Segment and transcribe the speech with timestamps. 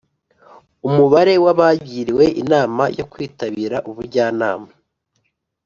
[0.87, 4.69] Umubare w abagiriwe inama yo kwitabira ubujyanama